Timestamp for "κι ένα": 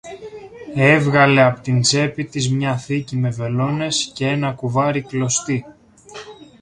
4.13-4.53